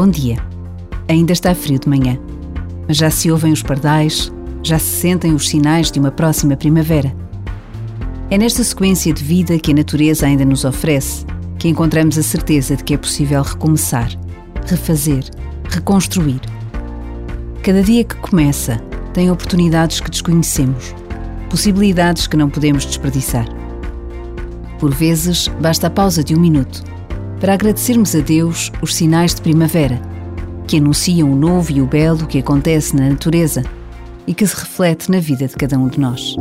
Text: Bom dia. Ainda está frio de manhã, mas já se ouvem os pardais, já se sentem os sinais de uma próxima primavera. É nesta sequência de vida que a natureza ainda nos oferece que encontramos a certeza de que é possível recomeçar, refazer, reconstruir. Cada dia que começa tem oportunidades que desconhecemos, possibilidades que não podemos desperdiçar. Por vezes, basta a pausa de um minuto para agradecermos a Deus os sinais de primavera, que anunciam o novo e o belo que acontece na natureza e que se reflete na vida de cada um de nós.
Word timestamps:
Bom 0.00 0.08
dia. 0.08 0.36
Ainda 1.08 1.32
está 1.32 1.52
frio 1.56 1.76
de 1.76 1.88
manhã, 1.88 2.16
mas 2.86 2.96
já 2.96 3.10
se 3.10 3.32
ouvem 3.32 3.52
os 3.52 3.64
pardais, 3.64 4.32
já 4.62 4.78
se 4.78 5.00
sentem 5.00 5.34
os 5.34 5.48
sinais 5.48 5.90
de 5.90 5.98
uma 5.98 6.12
próxima 6.12 6.56
primavera. 6.56 7.12
É 8.30 8.38
nesta 8.38 8.62
sequência 8.62 9.12
de 9.12 9.24
vida 9.24 9.58
que 9.58 9.72
a 9.72 9.74
natureza 9.74 10.24
ainda 10.24 10.44
nos 10.44 10.64
oferece 10.64 11.26
que 11.58 11.66
encontramos 11.66 12.16
a 12.16 12.22
certeza 12.22 12.76
de 12.76 12.84
que 12.84 12.94
é 12.94 12.96
possível 12.96 13.42
recomeçar, 13.42 14.08
refazer, 14.66 15.24
reconstruir. 15.68 16.42
Cada 17.64 17.82
dia 17.82 18.04
que 18.04 18.14
começa 18.18 18.80
tem 19.12 19.32
oportunidades 19.32 19.98
que 19.98 20.12
desconhecemos, 20.12 20.94
possibilidades 21.50 22.28
que 22.28 22.36
não 22.36 22.48
podemos 22.48 22.86
desperdiçar. 22.86 23.48
Por 24.78 24.94
vezes, 24.94 25.48
basta 25.60 25.88
a 25.88 25.90
pausa 25.90 26.22
de 26.22 26.36
um 26.36 26.40
minuto 26.40 26.84
para 27.40 27.54
agradecermos 27.54 28.14
a 28.14 28.20
Deus 28.20 28.70
os 28.82 28.94
sinais 28.94 29.34
de 29.34 29.42
primavera, 29.42 30.00
que 30.66 30.78
anunciam 30.78 31.30
o 31.30 31.36
novo 31.36 31.72
e 31.72 31.80
o 31.80 31.86
belo 31.86 32.26
que 32.26 32.38
acontece 32.38 32.94
na 32.96 33.08
natureza 33.08 33.62
e 34.26 34.34
que 34.34 34.46
se 34.46 34.54
reflete 34.54 35.10
na 35.10 35.20
vida 35.20 35.46
de 35.46 35.54
cada 35.54 35.78
um 35.78 35.88
de 35.88 35.98
nós. 35.98 36.36